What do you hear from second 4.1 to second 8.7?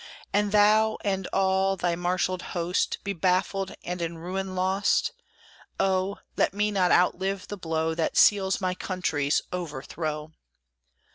ruin lost; Oh! let me not outlive the blow That seals